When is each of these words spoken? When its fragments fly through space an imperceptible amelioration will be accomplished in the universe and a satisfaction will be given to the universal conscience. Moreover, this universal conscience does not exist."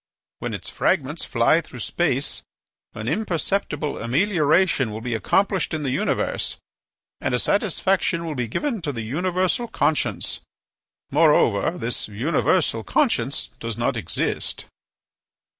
When 0.39 0.55
its 0.55 0.67
fragments 0.67 1.25
fly 1.25 1.61
through 1.61 1.77
space 1.77 2.41
an 2.95 3.07
imperceptible 3.07 3.99
amelioration 4.01 4.89
will 4.89 4.99
be 4.99 5.13
accomplished 5.13 5.75
in 5.75 5.83
the 5.83 5.91
universe 5.91 6.57
and 7.19 7.35
a 7.35 7.39
satisfaction 7.39 8.25
will 8.25 8.33
be 8.33 8.47
given 8.47 8.81
to 8.81 8.91
the 8.91 9.03
universal 9.03 9.67
conscience. 9.67 10.39
Moreover, 11.11 11.77
this 11.77 12.07
universal 12.07 12.83
conscience 12.83 13.49
does 13.59 13.77
not 13.77 13.95
exist." 13.95 14.65